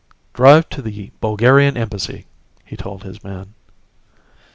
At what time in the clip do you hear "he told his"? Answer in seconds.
2.65-3.23